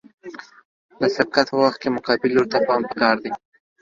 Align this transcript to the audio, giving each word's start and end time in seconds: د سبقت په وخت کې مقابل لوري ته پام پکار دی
د 0.99 1.01
سبقت 1.15 1.45
په 1.51 1.57
وخت 1.63 1.79
کې 1.81 1.95
مقابل 1.97 2.29
لوري 2.33 2.49
ته 2.53 2.59
پام 2.67 2.81
پکار 2.89 3.15
دی 3.23 3.31